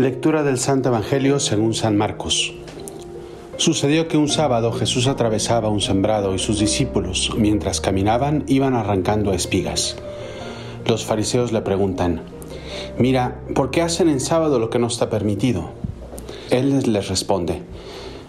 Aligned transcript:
Lectura 0.00 0.42
del 0.42 0.56
Santo 0.56 0.88
Evangelio 0.88 1.38
según 1.40 1.74
San 1.74 1.94
Marcos. 1.94 2.54
Sucedió 3.58 4.08
que 4.08 4.16
un 4.16 4.30
sábado 4.30 4.72
Jesús 4.72 5.06
atravesaba 5.06 5.68
un 5.68 5.82
sembrado 5.82 6.34
y 6.34 6.38
sus 6.38 6.58
discípulos, 6.58 7.32
mientras 7.36 7.82
caminaban, 7.82 8.44
iban 8.46 8.74
arrancando 8.74 9.34
espigas. 9.34 9.98
Los 10.86 11.04
fariseos 11.04 11.52
le 11.52 11.60
preguntan, 11.60 12.22
Mira, 12.98 13.42
¿por 13.54 13.70
qué 13.70 13.82
hacen 13.82 14.08
en 14.08 14.20
sábado 14.20 14.58
lo 14.58 14.70
que 14.70 14.78
no 14.78 14.86
está 14.86 15.10
permitido? 15.10 15.68
Él 16.48 16.90
les 16.90 17.08
responde, 17.08 17.60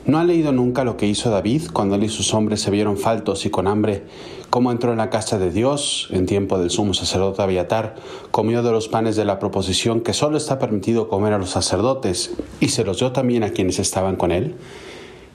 ¿No 0.05 0.17
ha 0.17 0.23
leído 0.23 0.51
nunca 0.51 0.83
lo 0.83 0.97
que 0.97 1.05
hizo 1.05 1.29
David 1.29 1.63
cuando 1.71 1.95
él 1.95 2.03
y 2.03 2.09
sus 2.09 2.33
hombres 2.33 2.59
se 2.61 2.71
vieron 2.71 2.97
faltos 2.97 3.45
y 3.45 3.51
con 3.51 3.67
hambre? 3.67 4.03
Cómo 4.49 4.71
entró 4.71 4.91
en 4.91 4.97
la 4.97 5.11
casa 5.11 5.37
de 5.37 5.51
Dios 5.51 6.07
en 6.11 6.25
tiempo 6.25 6.57
del 6.57 6.71
sumo 6.71 6.95
sacerdote 6.95 7.43
Abiatar, 7.43 7.95
comió 8.31 8.63
de 8.63 8.71
los 8.71 8.87
panes 8.87 9.15
de 9.15 9.25
la 9.25 9.37
proposición 9.37 10.01
que 10.01 10.13
solo 10.13 10.37
está 10.37 10.57
permitido 10.57 11.07
comer 11.07 11.33
a 11.33 11.37
los 11.37 11.51
sacerdotes 11.51 12.31
y 12.59 12.69
se 12.69 12.83
los 12.83 12.97
dio 12.97 13.11
también 13.11 13.43
a 13.43 13.51
quienes 13.51 13.77
estaban 13.77 14.15
con 14.15 14.31
él. 14.31 14.55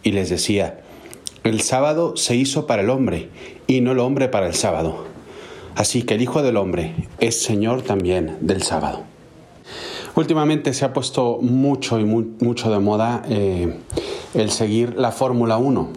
Y 0.02 0.10
les 0.10 0.30
decía, 0.30 0.80
el 1.44 1.60
sábado 1.60 2.16
se 2.16 2.34
hizo 2.34 2.66
para 2.66 2.82
el 2.82 2.90
hombre 2.90 3.28
y 3.68 3.80
no 3.80 3.92
el 3.92 4.00
hombre 4.00 4.28
para 4.28 4.48
el 4.48 4.54
sábado. 4.54 5.04
Así 5.76 6.02
que 6.02 6.14
el 6.14 6.22
Hijo 6.22 6.42
del 6.42 6.56
Hombre 6.56 6.94
es 7.20 7.40
Señor 7.40 7.82
también 7.82 8.38
del 8.40 8.62
sábado. 8.62 9.04
Últimamente 10.16 10.72
se 10.72 10.86
ha 10.86 10.92
puesto 10.92 11.38
mucho 11.42 12.00
y 12.00 12.04
mucho 12.04 12.70
de 12.70 12.78
moda 12.78 13.22
eh, 13.28 13.76
el 14.36 14.50
seguir 14.50 14.94
la 14.96 15.12
Fórmula 15.12 15.56
1, 15.56 15.88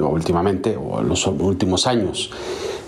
últimamente 0.00 0.76
o 0.76 1.00
en 1.00 1.08
los 1.08 1.26
últimos 1.26 1.86
años. 1.86 2.30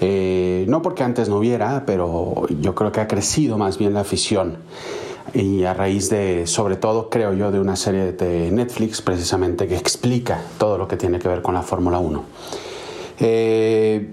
Eh, 0.00 0.64
no 0.68 0.82
porque 0.82 1.02
antes 1.02 1.28
no 1.28 1.38
hubiera, 1.38 1.84
pero 1.86 2.46
yo 2.60 2.74
creo 2.74 2.92
que 2.92 3.00
ha 3.00 3.08
crecido 3.08 3.58
más 3.58 3.78
bien 3.78 3.94
la 3.94 4.00
afición. 4.00 4.58
Y 5.32 5.64
a 5.64 5.74
raíz 5.74 6.10
de, 6.10 6.46
sobre 6.46 6.76
todo, 6.76 7.08
creo 7.08 7.32
yo, 7.34 7.50
de 7.50 7.60
una 7.60 7.76
serie 7.76 8.12
de 8.12 8.50
Netflix 8.50 9.00
precisamente 9.00 9.66
que 9.66 9.76
explica 9.76 10.42
todo 10.58 10.76
lo 10.76 10.88
que 10.88 10.96
tiene 10.96 11.18
que 11.18 11.28
ver 11.28 11.42
con 11.42 11.54
la 11.54 11.62
Fórmula 11.62 11.98
1. 11.98 12.24
Eh, 13.20 14.08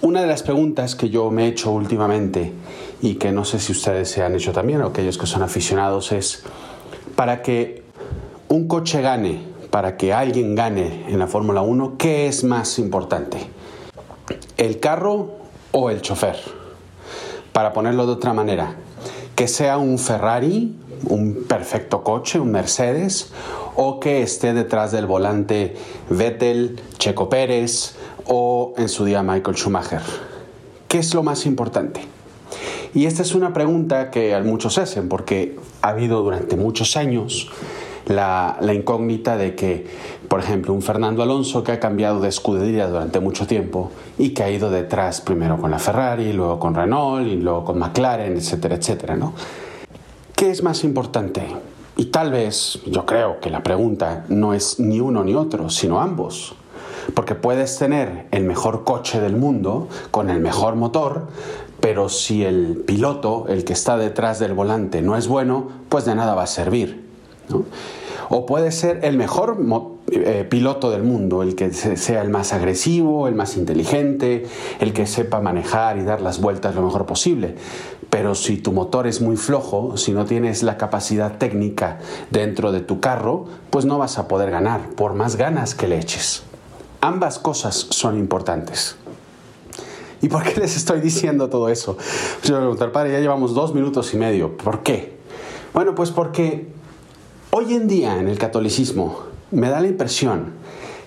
una 0.00 0.20
de 0.20 0.26
las 0.26 0.42
preguntas 0.42 0.94
que 0.96 1.10
yo 1.10 1.30
me 1.30 1.44
he 1.44 1.48
hecho 1.48 1.70
últimamente 1.70 2.52
y 3.00 3.14
que 3.14 3.30
no 3.30 3.44
sé 3.44 3.58
si 3.58 3.72
ustedes 3.72 4.10
se 4.10 4.22
han 4.22 4.34
hecho 4.34 4.52
también 4.52 4.80
o 4.82 4.86
aquellos 4.86 5.18
que 5.18 5.26
son 5.26 5.42
aficionados 5.42 6.12
es, 6.12 6.42
para 7.14 7.42
que 7.42 7.87
un 8.48 8.66
coche 8.66 9.02
gane, 9.02 9.42
para 9.70 9.96
que 9.98 10.14
alguien 10.14 10.54
gane 10.54 11.04
en 11.08 11.18
la 11.18 11.26
Fórmula 11.26 11.60
1, 11.60 11.96
¿qué 11.98 12.26
es 12.26 12.44
más 12.44 12.78
importante? 12.78 13.38
¿El 14.56 14.80
carro 14.80 15.32
o 15.72 15.90
el 15.90 16.00
chofer? 16.00 16.36
Para 17.52 17.74
ponerlo 17.74 18.06
de 18.06 18.12
otra 18.12 18.32
manera, 18.32 18.76
que 19.36 19.48
sea 19.48 19.76
un 19.76 19.98
Ferrari, 19.98 20.74
un 21.04 21.44
perfecto 21.46 22.02
coche, 22.02 22.40
un 22.40 22.50
Mercedes, 22.50 23.32
o 23.76 24.00
que 24.00 24.22
esté 24.22 24.54
detrás 24.54 24.92
del 24.92 25.06
volante 25.06 25.76
Vettel, 26.08 26.80
Checo 26.96 27.28
Pérez 27.28 27.96
o 28.24 28.72
en 28.78 28.88
su 28.88 29.04
día 29.04 29.22
Michael 29.22 29.56
Schumacher. 29.56 30.02
¿Qué 30.88 30.98
es 30.98 31.14
lo 31.14 31.22
más 31.22 31.44
importante? 31.44 32.00
Y 32.94 33.04
esta 33.04 33.20
es 33.20 33.34
una 33.34 33.52
pregunta 33.52 34.10
que 34.10 34.36
muchos 34.40 34.78
hacen 34.78 35.10
porque 35.10 35.58
ha 35.82 35.90
habido 35.90 36.22
durante 36.22 36.56
muchos 36.56 36.96
años 36.96 37.50
la, 38.08 38.58
incógnita 38.74 39.36
de 39.36 39.54
que, 39.54 39.86
por 40.28 40.40
ejemplo, 40.40 40.72
un 40.72 40.82
Fernando 40.82 41.22
Alonso 41.22 41.62
que 41.62 41.72
ha 41.72 41.80
cambiado 41.80 42.20
de 42.20 42.28
escudería 42.28 42.88
durante 42.88 43.20
mucho 43.20 43.46
tiempo 43.46 43.90
y 44.18 44.30
que 44.30 44.42
ha 44.42 44.50
ido 44.50 44.70
detrás 44.70 45.20
primero 45.20 45.58
con 45.58 45.70
la 45.70 45.78
Ferrari, 45.78 46.32
luego 46.32 46.58
con 46.58 46.74
Renault 46.74 47.26
y 47.26 47.36
luego 47.36 47.64
con 47.64 47.78
McLaren, 47.78 48.36
etcétera, 48.36 48.76
etcétera, 48.76 49.16
¿no? 49.16 49.34
¿Qué 50.34 50.50
es 50.50 50.62
más 50.62 50.84
importante? 50.84 51.42
Y 51.96 52.06
tal 52.06 52.30
vez 52.30 52.80
yo 52.86 53.04
creo 53.04 53.40
que 53.40 53.50
la 53.50 53.62
pregunta 53.62 54.24
no 54.28 54.54
es 54.54 54.78
ni 54.78 55.00
uno 55.00 55.24
ni 55.24 55.34
otro, 55.34 55.68
sino 55.68 56.00
ambos. 56.00 56.54
Porque 57.14 57.34
puedes 57.34 57.78
tener 57.78 58.26
el 58.30 58.44
mejor 58.44 58.84
coche 58.84 59.20
del 59.20 59.34
mundo 59.34 59.88
con 60.10 60.30
el 60.30 60.40
mejor 60.40 60.76
motor, 60.76 61.26
pero 61.80 62.08
si 62.08 62.44
el 62.44 62.84
piloto, 62.86 63.46
el 63.48 63.64
que 63.64 63.72
está 63.72 63.96
detrás 63.96 64.38
del 64.38 64.52
volante, 64.52 65.02
no 65.02 65.16
es 65.16 65.26
bueno, 65.26 65.68
pues 65.88 66.04
de 66.04 66.14
nada 66.14 66.34
va 66.34 66.44
a 66.44 66.46
servir. 66.46 67.07
O 68.30 68.44
puede 68.46 68.72
ser 68.72 69.00
el 69.04 69.16
mejor 69.16 69.56
eh, 70.10 70.46
piloto 70.48 70.90
del 70.90 71.02
mundo, 71.02 71.42
el 71.42 71.54
que 71.54 71.72
sea 71.72 72.22
el 72.22 72.28
más 72.28 72.52
agresivo, 72.52 73.26
el 73.26 73.34
más 73.34 73.56
inteligente, 73.56 74.46
el 74.80 74.92
que 74.92 75.06
sepa 75.06 75.40
manejar 75.40 75.98
y 75.98 76.02
dar 76.02 76.20
las 76.20 76.40
vueltas 76.40 76.74
lo 76.74 76.82
mejor 76.82 77.06
posible. 77.06 77.56
Pero 78.10 78.34
si 78.34 78.56
tu 78.56 78.72
motor 78.72 79.06
es 79.06 79.20
muy 79.20 79.36
flojo, 79.36 79.96
si 79.96 80.12
no 80.12 80.24
tienes 80.24 80.62
la 80.62 80.76
capacidad 80.76 81.38
técnica 81.38 81.98
dentro 82.30 82.72
de 82.72 82.80
tu 82.80 83.00
carro, 83.00 83.46
pues 83.70 83.84
no 83.84 83.98
vas 83.98 84.18
a 84.18 84.28
poder 84.28 84.50
ganar, 84.50 84.90
por 84.90 85.14
más 85.14 85.36
ganas 85.36 85.74
que 85.74 85.88
le 85.88 85.98
eches. 85.98 86.42
Ambas 87.00 87.38
cosas 87.38 87.86
son 87.90 88.18
importantes. 88.18 88.96
¿Y 90.20 90.28
por 90.28 90.42
qué 90.42 90.58
les 90.60 90.76
estoy 90.76 91.00
diciendo 91.00 91.48
todo 91.48 91.68
eso? 91.68 91.96
Yo 92.42 92.54
voy 92.54 92.56
a 92.56 92.60
preguntar, 92.60 92.92
padre, 92.92 93.12
ya 93.12 93.20
llevamos 93.20 93.54
dos 93.54 93.74
minutos 93.74 94.12
y 94.14 94.16
medio. 94.16 94.56
¿Por 94.56 94.82
qué? 94.82 95.16
Bueno, 95.74 95.94
pues 95.94 96.10
porque 96.10 96.66
Hoy 97.50 97.72
en 97.72 97.88
día 97.88 98.20
en 98.20 98.28
el 98.28 98.38
catolicismo 98.38 99.20
me 99.50 99.70
da 99.70 99.80
la 99.80 99.88
impresión 99.88 100.52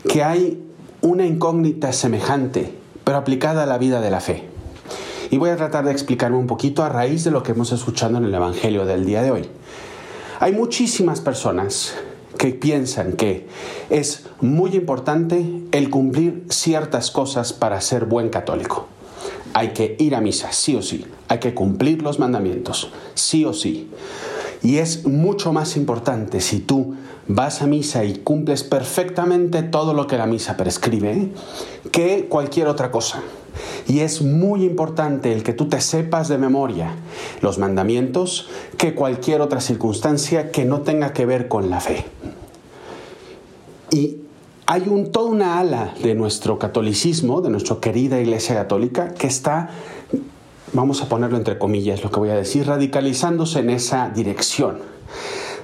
que 0.10 0.24
hay 0.24 0.60
una 1.02 1.24
incógnita 1.24 1.94
semejante, 1.94 2.74
pero 3.04 3.20
aplicada 3.20 3.62
a 3.62 3.66
la 3.68 3.78
vida 3.78 4.02
de 4.02 4.10
la 4.10 4.22
fe. 4.22 4.46
Y 5.30 5.38
voy 5.38 5.52
a 5.52 5.56
tratar 5.56 5.86
de 5.86 5.92
explicarme 5.92 6.38
un 6.38 6.48
poquito 6.48 6.82
a 6.82 6.90
raíz 6.90 7.24
de 7.24 7.30
lo 7.30 7.44
que 7.44 7.52
hemos 7.52 7.72
escuchado 7.72 8.18
en 8.18 8.26
el 8.26 8.34
Evangelio 8.34 8.86
del 8.88 9.06
día 9.06 9.22
de 9.22 9.30
hoy. 9.30 9.50
Hay 10.40 10.54
muchísimas 10.54 11.22
personas 11.22 11.94
que 12.40 12.48
piensan 12.48 13.14
que 13.14 13.48
es 13.92 14.26
muy 14.40 14.76
importante 14.76 15.46
el 15.72 15.92
cumplir 15.92 16.46
ciertas 16.50 17.12
cosas 17.12 17.54
para 17.54 17.80
ser 17.82 18.06
buen 18.06 18.30
católico. 18.30 18.88
Hay 19.54 19.74
que 19.74 19.96
ir 20.00 20.16
a 20.16 20.22
misa, 20.22 20.52
sí 20.52 20.76
o 20.76 20.82
sí. 20.82 21.06
Hay 21.28 21.38
que 21.38 21.54
cumplir 21.54 22.02
los 22.02 22.18
mandamientos, 22.18 22.92
sí 23.14 23.46
o 23.46 23.54
sí. 23.54 23.92
Y 24.64 24.78
es 24.78 25.06
mucho 25.06 25.54
más 25.54 25.76
importante 25.76 26.40
si 26.40 26.60
tú 26.60 26.96
vas 27.28 27.62
a 27.62 27.68
misa 27.68 28.04
y 28.04 28.16
cumples 28.16 28.64
perfectamente 28.64 29.64
todo 29.64 29.94
lo 29.94 30.08
que 30.08 30.18
la 30.18 30.28
misa 30.28 30.58
prescribe 30.58 31.30
que 31.92 32.28
cualquier 32.30 32.68
otra 32.68 32.92
cosa. 32.92 33.22
Y 33.88 34.00
es 34.00 34.22
muy 34.22 34.64
importante 34.64 35.34
el 35.34 35.44
que 35.44 35.54
tú 35.54 35.68
te 35.68 35.82
sepas 35.82 36.28
de 36.28 36.38
memoria 36.38 36.96
los 37.42 37.58
mandamientos 37.58 38.50
que 38.78 38.94
cualquier 38.94 39.42
otra 39.42 39.62
circunstancia 39.62 40.52
que 40.52 40.66
no 40.66 40.82
tenga 40.82 41.14
que 41.14 41.26
ver 41.26 41.48
con 41.48 41.70
la 41.70 41.80
fe. 41.80 42.06
Y 43.92 44.18
hay 44.68 44.84
un, 44.88 45.12
toda 45.12 45.30
una 45.30 45.60
ala 45.60 45.94
de 46.02 46.16
nuestro 46.16 46.58
catolicismo, 46.58 47.42
de 47.42 47.50
nuestra 47.50 47.78
querida 47.82 48.22
Iglesia 48.22 48.56
Católica, 48.56 49.14
que 49.14 49.28
está 49.28 49.70
vamos 50.74 51.02
a 51.02 51.10
ponerlo 51.10 51.38
entre 51.38 51.58
comillas, 51.58 52.04
lo 52.04 52.12
que 52.12 52.20
voy 52.20 52.30
a 52.30 52.36
decir, 52.36 52.68
radicalizándose 52.68 53.60
en 53.60 53.70
esa 53.70 54.10
dirección 54.10 54.80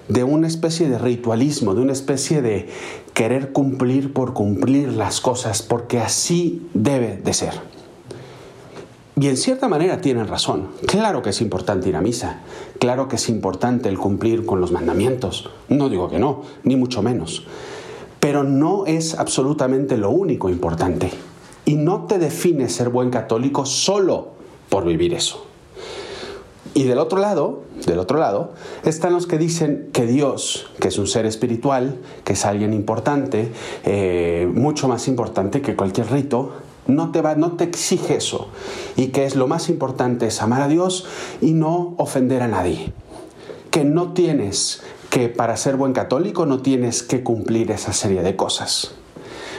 de 0.08 0.24
una 0.24 0.48
especie 0.48 0.90
de 0.90 0.98
ritualismo, 0.98 1.76
de 1.76 1.82
una 1.82 1.94
especie 1.94 2.42
de 2.42 2.70
querer 3.14 3.52
cumplir 3.52 4.14
por 4.14 4.34
cumplir 4.34 4.94
las 4.94 5.22
cosas, 5.22 5.62
porque 5.62 6.00
así 6.00 6.68
debe 6.74 7.18
de 7.18 7.34
ser. 7.34 7.54
Y 9.20 9.28
en 9.28 9.38
cierta 9.38 9.68
manera 9.68 10.00
tienen 10.00 10.28
razón. 10.28 10.70
Claro 10.86 11.24
que 11.24 11.32
es 11.32 11.42
importante 11.42 11.90
ir 11.90 11.96
a 11.96 12.02
misa, 12.02 12.42
claro 12.80 13.08
que 13.08 13.16
es 13.16 13.30
importante 13.30 13.90
el 13.90 13.98
cumplir 13.98 14.46
con 14.46 14.62
los 14.62 14.72
mandamientos. 14.72 15.50
No 15.70 15.90
digo 15.90 16.10
que 16.10 16.20
no, 16.20 16.44
ni 16.64 16.76
mucho 16.76 17.02
menos. 17.02 17.46
Pero 18.20 18.44
no 18.44 18.86
es 18.86 19.16
absolutamente 19.16 19.98
lo 19.98 20.12
único 20.12 20.50
importante. 20.50 21.12
Y 21.66 21.76
no 21.76 22.06
te 22.06 22.20
define 22.20 22.70
ser 22.70 22.90
buen 22.90 23.10
católico 23.10 23.66
solo 23.66 24.37
por 24.70 24.86
vivir 24.86 25.14
eso. 25.14 25.46
Y 26.74 26.84
del 26.84 27.00
otro 27.00 27.18
lado, 27.18 27.64
del 27.88 27.98
otro 27.98 28.20
lado, 28.20 28.54
están 28.84 29.14
los 29.14 29.26
que 29.26 29.40
dicen 29.40 29.90
que 29.94 30.06
Dios, 30.06 30.70
que 30.80 30.90
es 30.90 31.00
un 31.00 31.08
ser 31.08 31.26
espiritual, 31.26 31.98
que 32.24 32.34
es 32.34 32.46
alguien 32.46 32.72
importante, 32.72 33.52
eh, 33.84 34.48
mucho 34.54 34.88
más 34.88 35.08
importante 35.08 35.62
que 35.62 35.76
cualquier 35.76 36.12
rito, 36.12 36.54
no 36.86 37.12
te 37.12 37.22
va, 37.22 37.34
no 37.34 37.54
te 37.54 37.64
exige 37.64 38.18
eso. 38.18 38.50
Y 38.96 39.08
que 39.08 39.26
es 39.26 39.36
lo 39.36 39.48
más 39.48 39.70
importante 39.70 40.28
es 40.28 40.42
amar 40.42 40.62
a 40.62 40.68
Dios 40.68 41.06
y 41.42 41.54
no 41.54 41.96
ofender 41.98 42.44
a 42.44 42.48
nadie. 42.48 42.94
Que 43.72 43.84
no 43.84 44.14
tienes 44.14 44.84
que 45.10 45.30
para 45.30 45.58
ser 45.58 45.78
buen 45.78 45.94
católico 45.94 46.46
no 46.46 46.62
tienes 46.62 47.02
que 47.02 47.24
cumplir 47.24 47.72
esa 47.72 47.94
serie 47.94 48.22
de 48.22 48.36
cosas. 48.36 48.92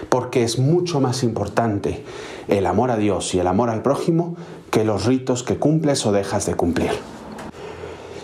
Porque 0.09 0.45
es 0.45 0.59
mucho 0.59 1.01
más 1.01 1.23
importante 1.23 2.05
el 2.47 2.67
amor 2.67 2.91
a 2.91 2.97
Dios 2.97 3.35
y 3.35 3.41
el 3.41 3.47
amor 3.47 3.71
al 3.71 3.83
prójimo 3.83 4.37
que 4.71 4.85
los 4.85 5.05
ritos 5.07 5.43
que 5.43 5.57
cumples 5.57 6.05
o 6.07 6.13
dejas 6.13 6.47
de 6.47 6.55
cumplir. 6.55 6.91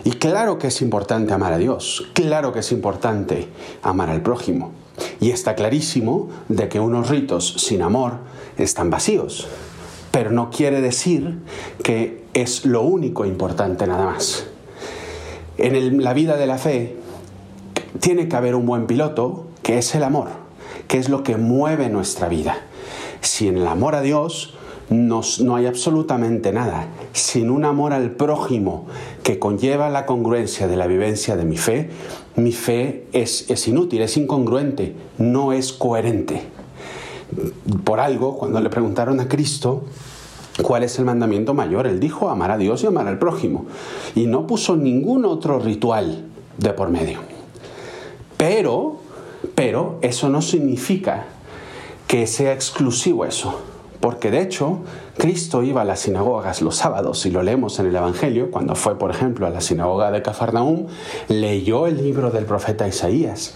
Y 0.05 0.12
claro 0.12 0.58
que 0.58 0.67
es 0.67 0.82
importante 0.82 1.32
amar 1.32 1.52
a 1.55 1.58
Dios, 1.58 2.06
claro 2.12 2.52
que 2.52 2.58
es 2.58 2.73
importante 2.73 3.49
amar 3.82 4.11
al 4.11 4.20
prójimo. 4.23 4.73
Y 5.20 5.31
está 5.31 5.55
clarísimo 5.55 6.29
de 6.49 6.69
que 6.69 6.79
unos 6.79 7.08
ritos 7.08 7.55
sin 7.58 7.82
amor 7.82 8.19
están 8.58 8.91
vacíos. 8.91 9.49
pero 10.14 10.31
no 10.31 10.49
quiere 10.49 10.81
decir 10.81 11.41
que 11.82 12.23
es 12.35 12.64
lo 12.67 12.82
único 12.82 13.25
importante 13.25 13.85
nada 13.88 14.05
más. 14.05 14.46
En 15.58 16.05
la 16.05 16.14
vida 16.14 16.37
de 16.37 16.46
la 16.46 16.56
fe 16.56 16.96
tiene 17.99 18.29
que 18.29 18.37
haber 18.37 18.55
un 18.55 18.64
buen 18.64 18.87
piloto, 18.87 19.49
que 19.64 19.76
es 19.76 19.93
el 19.96 20.05
amor, 20.05 20.29
que 20.87 20.99
es 20.99 21.08
lo 21.08 21.25
que 21.25 21.37
mueve 21.37 21.88
nuestra 21.88 22.29
vida. 22.29 22.58
Si 23.23 23.49
en 23.49 23.58
el 23.58 23.67
amor 23.67 23.96
a 23.96 24.02
Dios 24.02 24.55
no 24.90 25.56
hay 25.56 25.66
absolutamente 25.66 26.52
nada, 26.52 26.88
sin 27.12 27.50
un 27.50 27.64
amor 27.64 27.92
al 27.92 28.10
prójimo 28.12 28.86
que 29.22 29.38
conlleva 29.38 29.88
la 29.90 30.06
congruencia 30.06 30.69
de 30.69 30.76
la 30.76 30.86
vivencia 30.86 31.36
de 31.36 31.44
mi 31.44 31.56
fe, 31.56 31.90
mi 32.36 32.52
fe 32.52 33.06
es, 33.12 33.50
es 33.50 33.66
inútil, 33.69 34.02
es 34.02 34.16
incongruente, 34.16 34.94
no 35.19 35.52
es 35.52 35.72
coherente. 35.72 36.42
Por 37.84 38.00
algo, 38.00 38.36
cuando 38.36 38.60
le 38.60 38.70
preguntaron 38.70 39.20
a 39.20 39.28
Cristo, 39.28 39.84
¿Cuál 40.62 40.84
es 40.84 41.00
el 41.00 41.04
mandamiento 41.04 41.52
mayor? 41.52 41.88
Él 41.88 41.98
dijo 41.98 42.31
amar 42.31 42.52
a 42.52 42.58
Dios 42.58 42.84
y 42.84 42.86
amar 42.86 43.08
al 43.08 43.19
prójimo. 43.19 43.66
Y 44.14 44.26
no 44.26 44.46
puso 44.46 44.76
ningún 44.76 45.25
otro 45.25 45.58
ritual 45.58 46.26
de 46.58 46.70
por 46.70 46.90
medio. 46.90 47.19
Pero, 48.36 48.98
pero 49.56 49.98
eso 50.00 50.28
no 50.28 50.42
significa 50.42 51.26
que 52.06 52.28
sea 52.28 52.52
exclusivo 52.52 53.25
eso. 53.25 53.60
Porque 54.04 54.30
de 54.30 54.42
hecho, 54.42 54.80
Cristo 55.16 55.62
iba 55.62 55.80
a 55.80 55.84
las 55.86 56.00
sinagogas 56.00 56.60
los 56.60 56.76
sábados, 56.76 57.24
y 57.24 57.30
lo 57.30 57.42
leemos 57.42 57.78
en 57.78 57.86
el 57.86 57.96
Evangelio, 57.96 58.50
cuando 58.50 58.74
fue, 58.74 58.98
por 58.98 59.10
ejemplo, 59.10 59.46
a 59.46 59.50
la 59.50 59.62
sinagoga 59.62 60.10
de 60.10 60.20
Cafarnaúm, 60.20 60.88
leyó 61.28 61.86
el 61.86 61.96
libro 61.96 62.30
del 62.30 62.44
profeta 62.44 62.86
Isaías. 62.86 63.54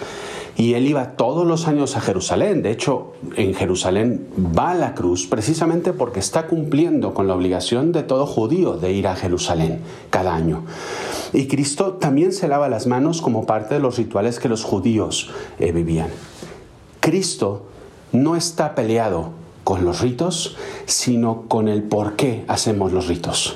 Y 0.56 0.72
él 0.72 0.86
iba 0.86 1.16
todos 1.16 1.46
los 1.46 1.68
años 1.68 1.98
a 1.98 2.00
Jerusalén. 2.00 2.62
De 2.62 2.70
hecho, 2.70 3.12
en 3.36 3.52
Jerusalén 3.52 4.26
va 4.58 4.70
a 4.70 4.74
la 4.74 4.94
cruz 4.94 5.26
precisamente 5.26 5.92
porque 5.92 6.18
está 6.18 6.46
cumpliendo 6.46 7.12
con 7.12 7.28
la 7.28 7.34
obligación 7.34 7.92
de 7.92 8.02
todo 8.02 8.24
judío 8.24 8.78
de 8.78 8.90
ir 8.92 9.06
a 9.06 9.16
Jerusalén 9.16 9.80
cada 10.08 10.34
año. 10.34 10.64
Y 11.34 11.46
Cristo 11.46 11.98
también 12.00 12.32
se 12.32 12.48
lava 12.48 12.70
las 12.70 12.86
manos 12.86 13.20
como 13.20 13.44
parte 13.44 13.74
de 13.74 13.80
los 13.80 13.98
rituales 13.98 14.38
que 14.38 14.48
los 14.48 14.64
judíos 14.64 15.30
eh, 15.58 15.72
vivían. 15.72 16.08
Cristo 17.00 17.66
no 18.12 18.34
está 18.34 18.74
peleado 18.74 19.32
con 19.68 19.84
los 19.84 20.00
ritos, 20.00 20.56
sino 20.86 21.42
con 21.46 21.68
el 21.68 21.82
por 21.82 22.16
qué 22.16 22.42
hacemos 22.48 22.90
los 22.90 23.06
ritos. 23.06 23.54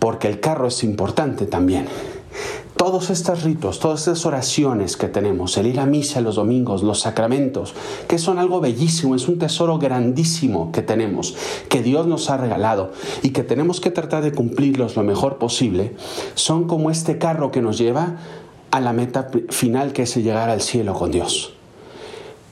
Porque 0.00 0.26
el 0.26 0.40
carro 0.40 0.66
es 0.66 0.82
importante 0.82 1.46
también. 1.46 1.86
Todos 2.76 3.10
estos 3.10 3.44
ritos, 3.44 3.78
todas 3.78 4.00
estas 4.00 4.26
oraciones 4.26 4.96
que 4.96 5.06
tenemos, 5.06 5.56
el 5.56 5.68
ir 5.68 5.78
a 5.78 5.86
misa 5.86 6.20
los 6.20 6.34
domingos, 6.34 6.82
los 6.82 7.02
sacramentos, 7.02 7.74
que 8.08 8.18
son 8.18 8.40
algo 8.40 8.60
bellísimo, 8.60 9.14
es 9.14 9.28
un 9.28 9.38
tesoro 9.38 9.78
grandísimo 9.78 10.72
que 10.72 10.82
tenemos, 10.82 11.36
que 11.68 11.80
Dios 11.80 12.08
nos 12.08 12.28
ha 12.28 12.36
regalado 12.36 12.90
y 13.22 13.30
que 13.30 13.44
tenemos 13.44 13.80
que 13.80 13.92
tratar 13.92 14.24
de 14.24 14.32
cumplirlos 14.32 14.96
lo 14.96 15.04
mejor 15.04 15.38
posible, 15.38 15.94
son 16.34 16.66
como 16.66 16.90
este 16.90 17.18
carro 17.18 17.52
que 17.52 17.62
nos 17.62 17.78
lleva 17.78 18.16
a 18.72 18.80
la 18.80 18.92
meta 18.92 19.30
final 19.50 19.92
que 19.92 20.02
es 20.02 20.16
llegar 20.16 20.50
al 20.50 20.60
cielo 20.60 20.94
con 20.94 21.12
Dios. 21.12 21.52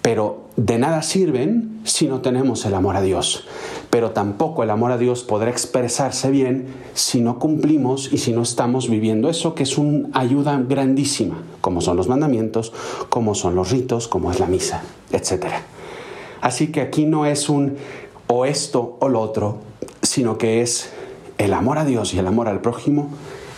Pero 0.03 0.49
de 0.57 0.79
nada 0.79 1.03
sirven 1.03 1.81
si 1.85 2.09
no 2.09 2.21
tenemos 2.21 2.65
el 2.65 2.75
amor 2.75 2.97
a 2.97 3.03
Dios. 3.03 3.47
Pero 3.91 4.11
tampoco 4.11 4.63
el 4.63 4.71
amor 4.71 4.93
a 4.93 4.99
Dios 4.99 5.23
podrá 5.23 5.51
expresarse 5.51 6.31
bien 6.31 6.67
si 6.95 7.21
no 7.21 7.39
cumplimos 7.39 8.13
y 8.13 8.19
si 8.19 8.33
no 8.33 8.43
estamos 8.43 8.89
viviendo 8.89 9.29
eso 9.29 9.55
que 9.55 9.63
es 9.63 9.79
una 9.79 10.09
ayuda 10.19 10.59
grandísima, 10.69 11.43
como 11.61 11.81
son 11.81 11.97
los 11.97 12.09
mandamientos, 12.09 12.73
como 13.09 13.35
son 13.35 13.55
los 13.55 13.71
ritos, 13.71 14.09
como 14.09 14.31
es 14.31 14.41
la 14.41 14.47
misa, 14.47 14.83
etc. 15.13 15.47
Así 16.41 16.69
que 16.69 16.81
aquí 16.81 17.05
no 17.05 17.27
es 17.27 17.49
un 17.49 17.77
o 18.27 18.45
esto 18.45 18.97
o 19.01 19.09
lo 19.09 19.21
otro, 19.21 19.59
sino 20.03 20.39
que 20.39 20.61
es 20.61 20.91
el 21.39 21.55
amor 21.55 21.79
a 21.79 21.85
Dios 21.85 22.15
y 22.15 22.19
el 22.19 22.27
amor 22.27 22.49
al 22.49 22.61
prójimo 22.61 23.11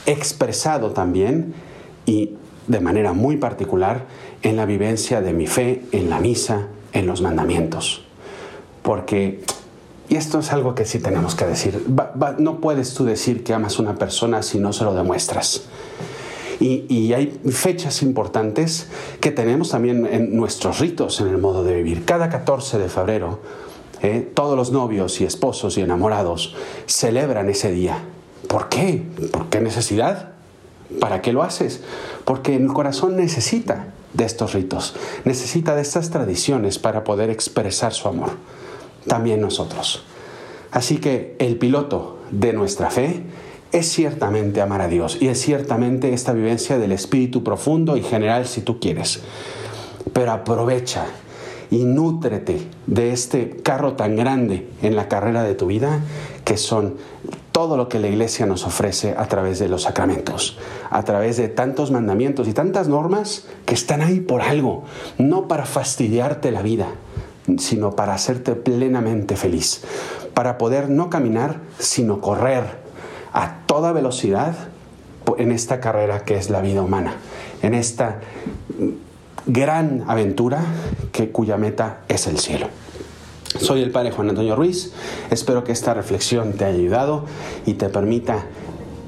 expresado 0.06 0.90
también 0.90 1.54
y 2.06 2.34
de 2.68 2.80
manera 2.80 3.12
muy 3.12 3.36
particular 3.36 4.06
en 4.42 4.56
la 4.56 4.66
vivencia 4.66 5.20
de 5.20 5.32
mi 5.32 5.46
fe, 5.46 5.82
en 5.92 6.10
la 6.10 6.20
misa, 6.20 6.68
en 6.92 7.06
los 7.06 7.22
mandamientos. 7.22 8.02
Porque, 8.82 9.42
y 10.08 10.16
esto 10.16 10.38
es 10.38 10.52
algo 10.52 10.74
que 10.74 10.84
sí 10.84 10.98
tenemos 10.98 11.34
que 11.34 11.46
decir, 11.46 11.84
no 12.38 12.60
puedes 12.60 12.94
tú 12.94 13.04
decir 13.04 13.44
que 13.44 13.52
amas 13.52 13.78
a 13.78 13.82
una 13.82 13.96
persona 13.96 14.42
si 14.42 14.58
no 14.58 14.72
se 14.72 14.84
lo 14.84 14.94
demuestras. 14.94 15.62
Y, 16.60 17.14
hay 17.14 17.40
fechas 17.50 18.02
importantes 18.02 18.88
que 19.20 19.30
tenemos 19.30 19.70
también 19.70 20.06
en 20.06 20.36
nuestros 20.36 20.78
ritos, 20.78 21.20
en 21.22 21.28
el 21.28 21.38
modo 21.38 21.64
de 21.64 21.74
vivir. 21.74 22.04
Cada 22.04 22.28
14 22.28 22.78
de 22.78 22.90
febrero, 22.90 23.40
eh, 24.02 24.30
todos 24.34 24.58
los 24.58 24.70
novios 24.70 25.22
y 25.22 25.24
esposos 25.24 25.78
y 25.78 25.80
enamorados 25.80 26.54
celebran 26.84 27.48
ese 27.48 27.72
día. 27.72 28.04
¿Por 28.46 28.68
qué? 28.68 29.02
¿Por 29.32 29.48
qué 29.48 29.60
necesidad? 29.60 30.32
¿Para 31.00 31.22
qué 31.22 31.32
lo 31.32 31.42
haces? 31.42 31.80
Porque 32.26 32.56
el 32.56 32.66
corazón 32.74 33.16
necesita 33.16 33.86
de 34.14 34.24
estos 34.24 34.54
ritos, 34.54 34.94
necesita 35.24 35.74
de 35.74 35.82
estas 35.82 36.10
tradiciones 36.10 36.78
para 36.78 37.04
poder 37.04 37.30
expresar 37.30 37.92
su 37.92 38.08
amor. 38.08 38.30
También 39.06 39.40
nosotros. 39.40 40.04
Así 40.70 40.98
que 40.98 41.36
el 41.38 41.56
piloto 41.56 42.18
de 42.30 42.52
nuestra 42.52 42.90
fe 42.90 43.24
es 43.72 43.90
ciertamente 43.90 44.60
amar 44.60 44.80
a 44.80 44.88
Dios 44.88 45.18
y 45.20 45.28
es 45.28 45.40
ciertamente 45.40 46.12
esta 46.12 46.32
vivencia 46.32 46.78
del 46.78 46.92
espíritu 46.92 47.44
profundo 47.44 47.96
y 47.96 48.02
general 48.02 48.46
si 48.46 48.62
tú 48.62 48.80
quieres. 48.80 49.20
Pero 50.12 50.32
aprovecha 50.32 51.06
y 51.70 51.84
nútrete 51.84 52.66
de 52.86 53.12
este 53.12 53.50
carro 53.62 53.94
tan 53.94 54.16
grande 54.16 54.68
en 54.82 54.96
la 54.96 55.08
carrera 55.08 55.44
de 55.44 55.54
tu 55.54 55.66
vida 55.66 56.00
que 56.44 56.56
son 56.56 56.96
todo 57.60 57.76
lo 57.76 57.90
que 57.90 57.98
la 57.98 58.08
iglesia 58.08 58.46
nos 58.46 58.64
ofrece 58.64 59.14
a 59.18 59.26
través 59.26 59.58
de 59.58 59.68
los 59.68 59.82
sacramentos, 59.82 60.56
a 60.88 61.02
través 61.02 61.36
de 61.36 61.48
tantos 61.48 61.90
mandamientos 61.90 62.48
y 62.48 62.54
tantas 62.54 62.88
normas 62.88 63.44
que 63.66 63.74
están 63.74 64.00
ahí 64.00 64.20
por 64.20 64.40
algo, 64.40 64.84
no 65.18 65.46
para 65.46 65.66
fastidiarte 65.66 66.52
la 66.52 66.62
vida, 66.62 66.86
sino 67.58 67.90
para 67.90 68.14
hacerte 68.14 68.54
plenamente 68.54 69.36
feliz, 69.36 69.82
para 70.32 70.56
poder 70.56 70.88
no 70.88 71.10
caminar, 71.10 71.60
sino 71.78 72.22
correr 72.22 72.64
a 73.34 73.58
toda 73.66 73.92
velocidad 73.92 74.54
en 75.36 75.52
esta 75.52 75.80
carrera 75.80 76.24
que 76.24 76.38
es 76.38 76.48
la 76.48 76.62
vida 76.62 76.80
humana, 76.80 77.16
en 77.60 77.74
esta 77.74 78.20
gran 79.44 80.06
aventura 80.08 80.64
que 81.12 81.30
cuya 81.30 81.58
meta 81.58 81.98
es 82.08 82.26
el 82.26 82.38
cielo. 82.38 82.68
Soy 83.60 83.82
el 83.82 83.90
Padre 83.90 84.10
Juan 84.10 84.30
Antonio 84.30 84.56
Ruiz. 84.56 84.92
Espero 85.30 85.64
que 85.64 85.72
esta 85.72 85.92
reflexión 85.92 86.54
te 86.54 86.64
haya 86.64 86.78
ayudado 86.78 87.24
y 87.66 87.74
te 87.74 87.90
permita 87.90 88.46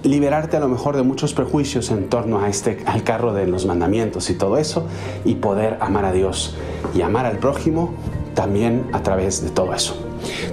liberarte 0.02 0.58
a 0.58 0.60
lo 0.60 0.68
mejor 0.68 0.94
de 0.94 1.02
muchos 1.02 1.32
prejuicios 1.32 1.90
en 1.90 2.08
torno 2.08 2.40
a 2.40 2.48
este 2.48 2.82
al 2.86 3.02
carro 3.02 3.32
de 3.32 3.46
los 3.46 3.66
mandamientos 3.66 4.28
y 4.30 4.34
todo 4.34 4.58
eso 4.58 4.86
y 5.24 5.36
poder 5.36 5.78
amar 5.80 6.04
a 6.04 6.12
Dios 6.12 6.54
y 6.94 7.00
amar 7.00 7.24
al 7.24 7.38
prójimo 7.38 7.94
también 8.34 8.84
a 8.92 9.02
través 9.02 9.42
de 9.42 9.50
todo 9.50 9.72
eso. 9.72 9.96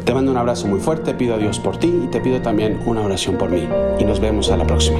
Te 0.05 0.13
mando 0.13 0.31
un 0.31 0.37
abrazo 0.37 0.67
muy 0.67 0.79
fuerte, 0.79 1.13
pido 1.13 1.35
a 1.35 1.37
Dios 1.37 1.59
por 1.59 1.77
ti 1.77 1.93
y 2.05 2.07
te 2.07 2.21
pido 2.21 2.41
también 2.41 2.79
una 2.85 3.01
oración 3.01 3.37
por 3.37 3.49
mí 3.49 3.67
y 3.99 4.05
nos 4.05 4.19
vemos 4.21 4.49
a 4.49 4.57
la 4.57 4.65
próxima. 4.65 4.99